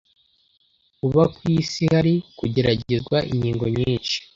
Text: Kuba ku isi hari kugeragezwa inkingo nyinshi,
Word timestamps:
Kuba 0.99 1.23
ku 1.35 1.41
isi 1.59 1.83
hari 1.93 2.13
kugeragezwa 2.39 3.17
inkingo 3.31 3.65
nyinshi, 3.77 4.15